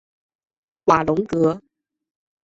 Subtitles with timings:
[0.85, 1.61] 瓦龙格。